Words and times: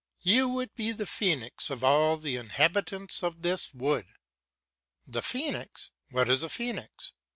("You 0.23 0.49
would 0.49 0.73
be 0.73 0.91
the 0.93 1.05
phoenix 1.05 1.69
of 1.69 1.83
all 1.83 2.17
the 2.17 2.35
inhabitants 2.35 3.21
of 3.21 3.43
this 3.43 3.71
wood!") 3.71 4.07
The 5.05 5.21
phoenix! 5.21 5.91
What 6.09 6.27
is 6.27 6.41
a 6.41 6.49
phoenix? 6.49 7.13